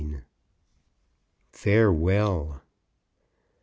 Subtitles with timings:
[1.51, 2.63] FAREWELL.